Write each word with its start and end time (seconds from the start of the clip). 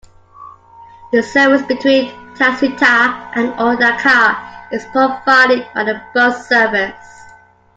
The 1.11 1.21
service 1.21 1.61
between 1.67 2.07
Tatsuta 2.33 3.33
and 3.35 3.49
Odaka 3.53 4.71
is 4.73 4.83
provided 4.85 5.63
by 5.75 5.81
a 5.91 6.01
bus 6.15 6.49
service. 6.49 7.25